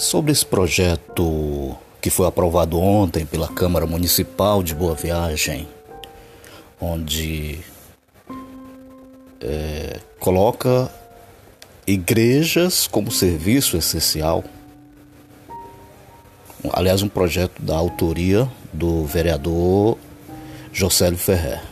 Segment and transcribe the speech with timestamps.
[0.00, 5.68] Sobre esse projeto que foi aprovado ontem pela Câmara Municipal de Boa Viagem,
[6.80, 7.60] onde
[9.42, 10.90] é, coloca
[11.86, 14.42] igrejas como serviço essencial.
[16.72, 19.98] Aliás, um projeto da autoria do vereador
[20.72, 21.62] Josélio Ferrer,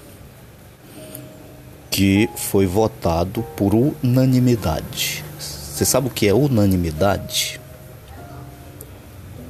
[1.90, 5.24] que foi votado por unanimidade.
[5.40, 7.57] Você sabe o que é unanimidade?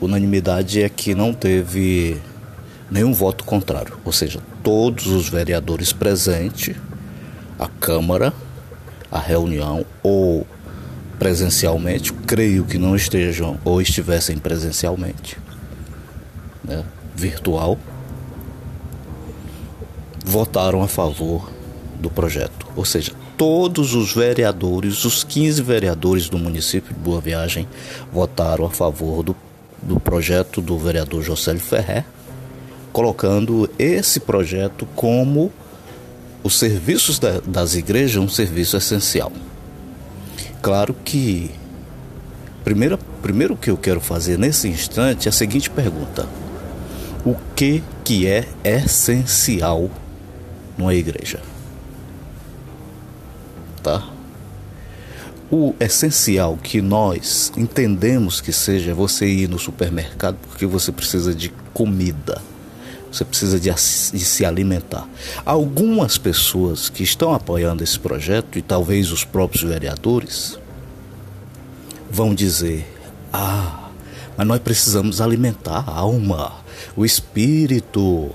[0.00, 2.20] Unanimidade é que não teve
[2.90, 6.76] nenhum voto contrário, ou seja, todos os vereadores presentes,
[7.58, 8.32] a Câmara,
[9.10, 10.46] a reunião ou
[11.18, 15.36] presencialmente, creio que não estejam ou estivessem presencialmente,
[16.62, 16.84] né,
[17.14, 17.76] virtual,
[20.24, 21.50] votaram a favor
[21.98, 22.66] do projeto.
[22.76, 27.68] Ou seja, todos os vereadores, os 15 vereadores do município de Boa Viagem,
[28.12, 29.34] votaram a favor do,
[29.82, 32.04] do projeto do vereador Josélio Ferrer,
[32.92, 35.52] colocando esse projeto como
[36.42, 39.32] os serviços da, das igrejas um serviço essencial.
[40.60, 41.50] Claro que
[42.64, 46.26] primeiro, primeiro que eu quero fazer nesse instante é a seguinte pergunta:
[47.24, 49.90] o que que é essencial
[50.76, 51.40] numa igreja?
[55.50, 61.48] O essencial que nós entendemos que seja você ir no supermercado porque você precisa de
[61.72, 62.42] comida.
[63.10, 65.08] Você precisa de, de, se alimentar.
[65.46, 70.58] Algumas pessoas que estão apoiando esse projeto, e talvez os próprios vereadores,
[72.10, 72.86] vão dizer:
[73.32, 73.88] Ah,
[74.36, 76.52] mas nós precisamos alimentar a alma,
[76.94, 78.30] o espírito.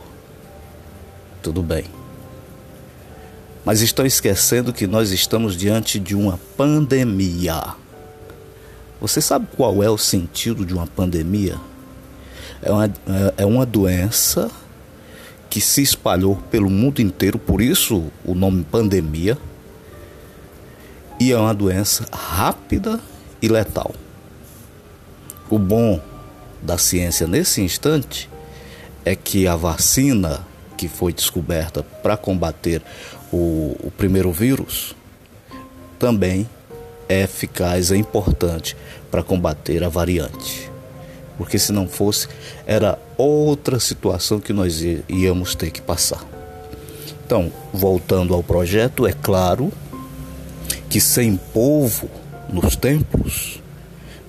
[1.44, 2.03] Tudo bem.
[3.66, 7.76] Mas estão esquecendo que nós estamos diante de uma pandemia.
[9.00, 11.58] Você sabe qual é o sentido de uma pandemia?
[12.62, 12.94] É uma,
[13.38, 14.50] é uma doença
[15.50, 19.38] que se espalhou pelo mundo inteiro, por isso o nome pandemia.
[21.20, 23.00] E é uma doença rápida
[23.42, 23.94] e letal.
[25.50, 26.02] O bom
[26.62, 28.30] da ciência nesse instante
[29.06, 30.46] é que a vacina
[30.84, 32.82] que foi descoberta para combater
[33.32, 34.94] o, o primeiro vírus
[35.98, 36.50] também
[37.08, 38.76] é eficaz, é importante
[39.10, 40.74] para combater a variante
[41.38, 42.28] porque se não fosse,
[42.66, 46.24] era outra situação que nós íamos ter que passar.
[47.26, 49.72] Então, voltando ao projeto, é claro
[50.90, 52.10] que sem povo
[52.48, 53.62] nos templos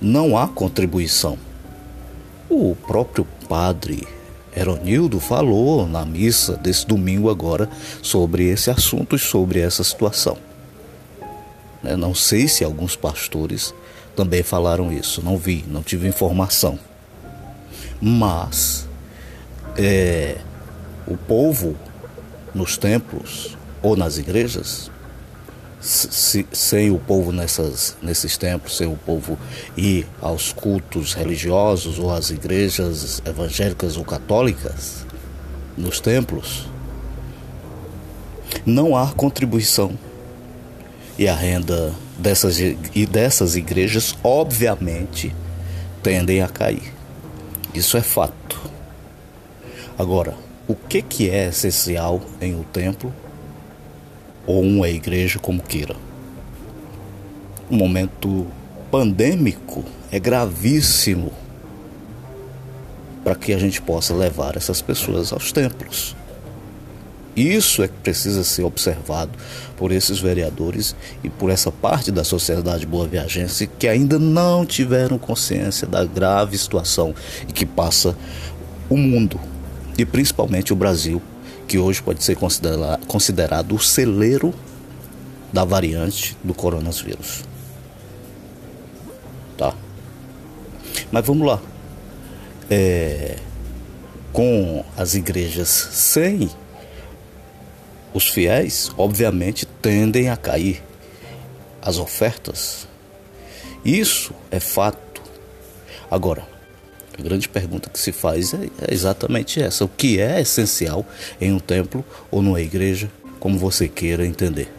[0.01, 1.37] não há contribuição.
[2.49, 4.07] O próprio padre
[4.57, 7.69] Eronildo falou na missa desse domingo agora
[8.03, 10.37] sobre esse assunto e sobre essa situação.
[11.83, 13.75] Né, não sei se alguns pastores
[14.15, 16.79] também falaram isso, não vi, não tive informação.
[18.01, 18.87] Mas
[19.77, 20.37] é,
[21.07, 21.77] o povo
[22.55, 24.91] nos templos ou nas igrejas,
[25.85, 29.39] se, sem o povo nessas, nesses templos, sem o povo
[29.77, 35.05] ir aos cultos religiosos ou às igrejas evangélicas ou católicas,
[35.77, 36.67] nos templos,
[38.65, 39.93] não há contribuição.
[41.19, 45.35] E a renda dessas, e dessas igrejas, obviamente,
[46.03, 46.93] tendem a cair.
[47.75, 48.59] Isso é fato.
[49.99, 50.35] Agora,
[50.67, 53.13] o que, que é essencial em um templo
[54.47, 55.97] ou uma igreja, como queira?
[57.71, 58.47] O momento
[58.91, 61.33] pandêmico é gravíssimo
[63.23, 66.15] para que a gente possa levar essas pessoas aos templos.
[67.35, 69.33] Isso é que precisa ser observado
[69.77, 70.95] por esses vereadores
[71.25, 77.13] e por essa parte da sociedade boa-viajense que ainda não tiveram consciência da grave situação
[77.49, 78.17] e que passa
[78.89, 79.41] o mundo
[79.99, 81.21] e principalmente o Brasil,
[81.67, 82.37] que hoje pode ser
[83.07, 84.55] considerado o celeiro
[85.53, 87.45] da variante do coronavírus.
[89.57, 89.75] Tá?
[91.11, 91.61] Mas vamos lá.
[92.71, 93.37] É,
[94.33, 96.51] com as igrejas sem
[98.13, 100.83] os fiéis, obviamente, tendem a cair
[101.83, 102.89] as ofertas.
[103.85, 105.23] Isso é fato.
[106.11, 106.54] Agora,
[107.19, 111.07] a grande pergunta que se faz é, é exatamente essa: o que é essencial
[111.41, 114.73] em um templo ou numa igreja, como você queira entender.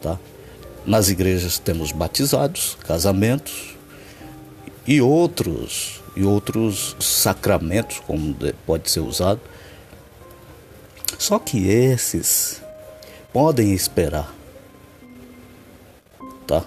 [0.00, 0.18] Tá?
[0.84, 3.76] Nas igrejas temos batizados, casamentos
[4.86, 8.36] e outros e outros sacramentos como
[8.66, 9.40] pode ser usado
[11.22, 12.60] só que esses
[13.32, 14.34] podem esperar,
[16.48, 16.64] tá?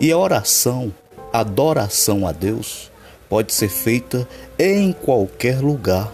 [0.00, 0.92] E a oração
[1.32, 2.90] adoração a Deus
[3.28, 4.26] pode ser feita
[4.58, 6.12] em qualquer lugar.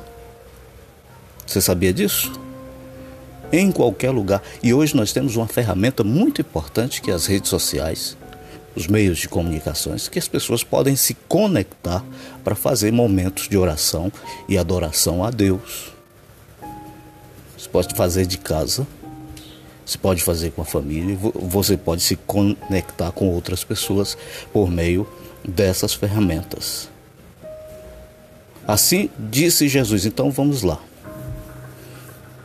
[1.46, 2.32] Você sabia disso?
[3.52, 4.42] Em qualquer lugar.
[4.62, 8.16] E hoje nós temos uma ferramenta muito importante que é as redes sociais,
[8.74, 12.04] os meios de comunicações, que as pessoas podem se conectar
[12.42, 14.10] para fazer momentos de oração
[14.48, 15.92] e adoração a Deus.
[17.56, 18.86] Você pode fazer de casa,
[19.86, 24.16] você pode fazer com a família, você pode se conectar com outras pessoas
[24.52, 25.06] por meio
[25.46, 26.93] dessas ferramentas.
[28.66, 30.06] Assim disse Jesus.
[30.06, 30.80] Então vamos lá.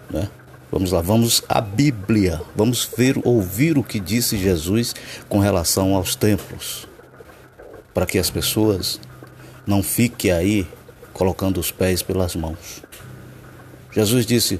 [0.10, 0.30] Né?
[0.71, 2.42] Vamos lá, vamos à Bíblia.
[2.56, 4.94] Vamos ver, ouvir o que disse Jesus
[5.27, 6.88] com relação aos templos.
[7.94, 9.00] Para que as pessoas
[9.66, 10.68] não fiquem aí
[11.13, 12.83] colocando os pés pelas mãos.
[13.92, 14.60] Jesus disse: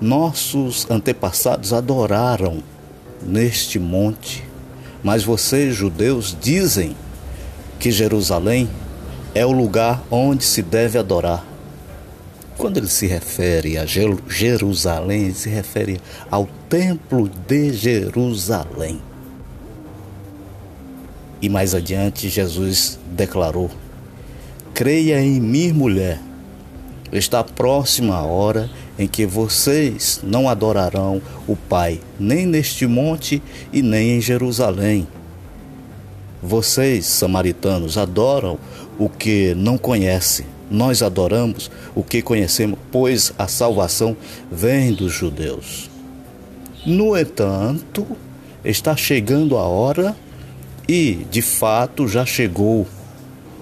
[0.00, 2.62] nossos antepassados adoraram
[3.22, 4.44] neste monte,
[5.02, 6.94] mas vocês, judeus, dizem
[7.78, 8.68] que Jerusalém
[9.36, 11.44] é o lugar onde se deve adorar.
[12.56, 16.00] Quando ele se refere a Jerusalém, ele se refere
[16.30, 18.98] ao Templo de Jerusalém.
[21.42, 23.70] E mais adiante, Jesus declarou:
[24.72, 26.18] Creia em mim, mulher,
[27.12, 33.82] está próxima a hora em que vocês não adorarão o Pai, nem neste monte e
[33.82, 35.06] nem em Jerusalém.
[36.42, 38.58] Vocês, samaritanos, adoram
[38.98, 40.46] o que não conhecem.
[40.70, 44.16] Nós adoramos o que conhecemos, pois a salvação
[44.50, 45.88] vem dos judeus.
[46.84, 48.06] No entanto,
[48.64, 50.16] está chegando a hora,
[50.88, 52.86] e de fato já chegou,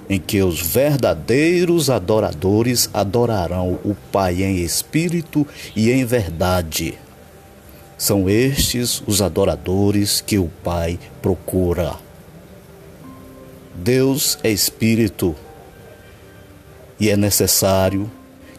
[0.09, 6.95] em que os verdadeiros adoradores adorarão o Pai em espírito e em verdade.
[7.97, 12.04] São estes os adoradores que o Pai procura.
[13.75, 15.35] Deus é espírito
[16.99, 18.11] e é necessário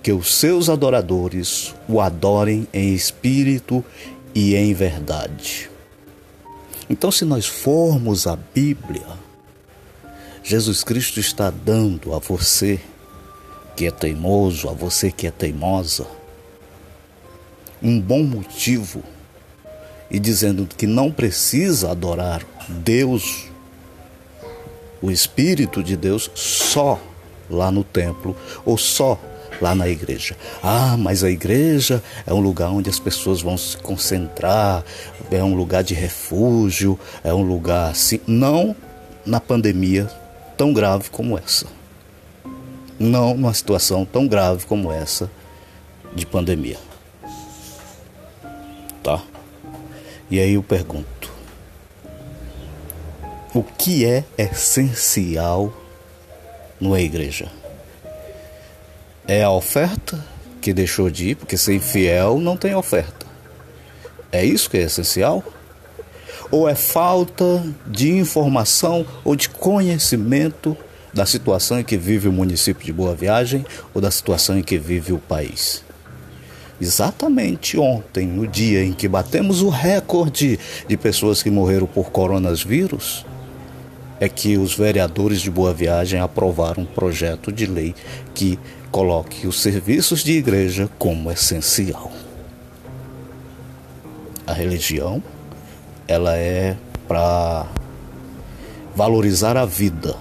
[0.03, 3.83] que os seus adoradores o adorem em espírito
[4.33, 5.69] e em verdade.
[6.89, 9.07] Então, se nós formos a Bíblia,
[10.43, 12.79] Jesus Cristo está dando a você
[13.75, 16.05] que é teimoso, a você que é teimosa,
[17.81, 19.03] um bom motivo
[20.09, 23.47] e dizendo que não precisa adorar Deus,
[25.05, 26.99] o Espírito de Deus, só
[27.49, 28.35] lá no templo
[28.65, 29.19] ou só
[29.61, 30.35] lá na igreja.
[30.63, 34.83] Ah, mas a igreja é um lugar onde as pessoas vão se concentrar,
[35.29, 38.19] é um lugar de refúgio, é um lugar assim.
[38.25, 38.75] Não
[39.25, 40.09] na pandemia
[40.57, 41.67] tão grave como essa.
[42.97, 45.29] Não numa situação tão grave como essa
[46.15, 46.77] de pandemia.
[49.03, 49.21] Tá?
[50.31, 51.07] E aí eu pergunto:
[53.55, 55.73] o que é essencial
[56.79, 57.51] numa igreja?
[59.27, 60.23] É a oferta
[60.61, 63.25] que deixou de ir, porque sem fiel não tem oferta.
[64.31, 65.43] É isso que é essencial?
[66.51, 70.77] ou é falta de informação ou de conhecimento
[71.13, 74.77] da situação em que vive o município de Boa Viagem ou da situação em que
[74.77, 75.83] vive o país.
[76.79, 83.25] Exatamente ontem, no dia em que batemos o recorde de pessoas que morreram por coronavírus,
[84.19, 87.93] é que os vereadores de Boa Viagem aprovaram um projeto de lei
[88.33, 88.57] que
[88.91, 92.11] coloque os serviços de igreja como essencial.
[94.47, 95.21] A religião
[96.07, 97.67] ela é para
[98.95, 100.15] valorizar a vida.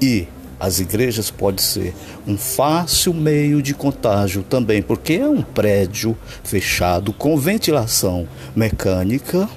[0.00, 1.94] E as igrejas pode ser
[2.26, 9.48] um fácil meio de contágio também, porque é um prédio fechado com ventilação mecânica,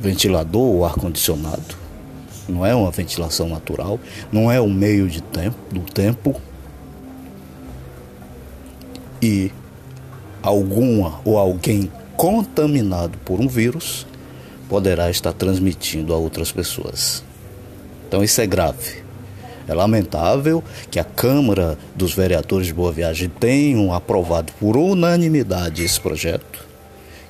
[0.00, 1.84] ventilador ou ar condicionado.
[2.48, 3.98] Não é uma ventilação natural,
[4.30, 6.40] não é um meio de tempo, do tempo.
[9.22, 9.50] E
[10.42, 14.06] alguma ou alguém contaminado por um vírus
[14.68, 17.24] poderá estar transmitindo a outras pessoas.
[18.06, 19.02] Então isso é grave.
[19.66, 25.98] É lamentável que a Câmara dos Vereadores de Boa Viagem tenham aprovado por unanimidade esse
[25.98, 26.66] projeto.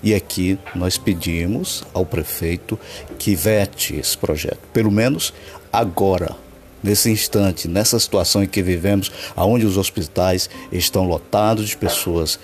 [0.05, 2.79] E aqui nós pedimos ao prefeito
[3.19, 5.33] que vete esse projeto, pelo menos
[5.73, 6.37] agora,
[6.83, 12.39] nesse instante, nessa situação em que vivemos, aonde os hospitais estão lotados de pessoas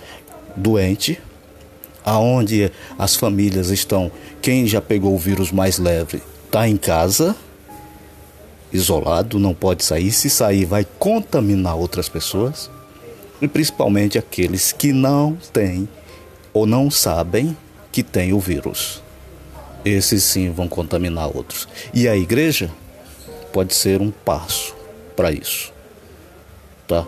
[0.57, 1.19] doentes,
[2.02, 7.37] aonde as famílias estão, quem já pegou o vírus mais leve está em casa,
[8.73, 10.11] isolado, não pode sair.
[10.12, 12.71] Se sair, vai contaminar outras pessoas,
[13.43, 15.87] e principalmente aqueles que não têm
[16.52, 17.57] ou não sabem
[17.92, 19.02] que tem o vírus.
[19.85, 21.66] esses sim vão contaminar outros.
[21.95, 22.71] E a igreja
[23.52, 24.75] pode ser um passo
[25.16, 25.73] para isso.
[26.87, 27.07] Tá?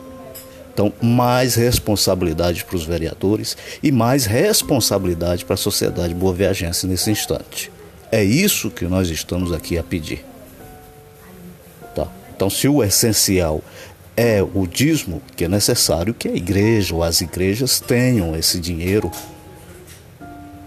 [0.72, 7.70] Então, mais responsabilidade para os vereadores e mais responsabilidade para a sociedade boa-viagense nesse instante.
[8.10, 10.24] É isso que nós estamos aqui a pedir.
[11.94, 12.08] Tá?
[12.34, 13.62] Então, se o essencial
[14.16, 19.10] é o dízimo, que é necessário que a igreja ou as igrejas tenham esse dinheiro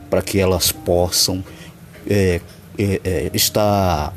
[0.09, 1.43] para que elas possam
[2.07, 2.41] é,
[2.77, 4.13] é, é, estar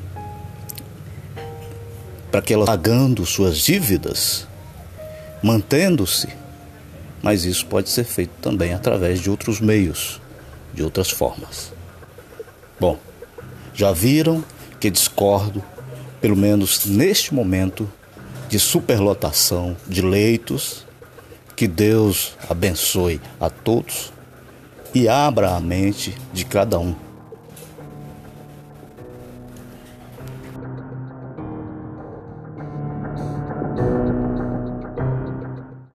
[2.31, 4.47] para que elas pagando suas dívidas,
[5.43, 6.29] mantendo-se,
[7.23, 10.21] mas isso pode ser feito também através de outros meios,
[10.75, 11.73] de outras formas.
[12.79, 12.99] Bom,
[13.75, 14.45] já viram
[14.79, 15.65] que discordo,
[16.21, 17.91] pelo menos neste momento,
[18.49, 20.87] de superlotação de leitos.
[21.55, 24.13] Que Deus abençoe a todos
[24.95, 26.95] e abra a mente de cada um